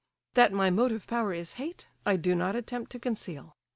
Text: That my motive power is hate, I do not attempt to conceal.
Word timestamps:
That 0.33 0.51
my 0.51 0.71
motive 0.71 1.05
power 1.05 1.31
is 1.31 1.53
hate, 1.61 1.85
I 2.07 2.15
do 2.15 2.33
not 2.33 2.55
attempt 2.55 2.91
to 2.93 2.99
conceal. 2.99 3.55